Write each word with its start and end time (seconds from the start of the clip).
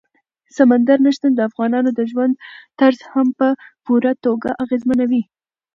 سمندر 0.57 0.97
نه 1.05 1.11
شتون 1.15 1.31
د 1.35 1.39
افغانانو 1.49 1.89
د 1.93 1.99
ژوند 2.11 2.33
طرز 2.79 2.99
هم 3.13 3.27
په 3.39 3.47
پوره 3.85 4.11
توګه 4.25 4.49
اغېزمنوي. 4.63 5.23